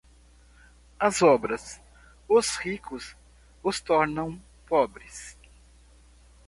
[0.99, 1.79] As obras,
[2.27, 3.15] os ricos
[3.61, 5.37] os tornam pobres.